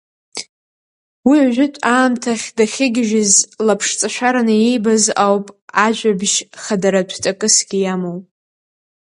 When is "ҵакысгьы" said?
7.23-7.77